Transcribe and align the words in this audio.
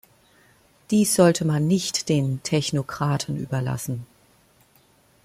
Dies 0.89 1.13
sollte 1.13 1.45
man 1.45 1.67
nicht 1.67 2.09
den 2.09 2.41
Technokraten 2.41 3.37
überlassen. 3.37 4.07